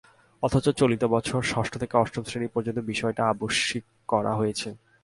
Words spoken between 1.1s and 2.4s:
বছর ষষ্ঠ থেকে অষ্টম